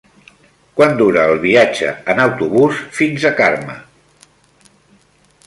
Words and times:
Quant 0.79 0.95
dura 1.01 1.25
el 1.33 1.37
viatge 1.43 1.91
en 2.15 2.23
autobús 2.23 2.81
fins 2.97 3.29
a 3.29 3.35
Carme? 3.43 3.79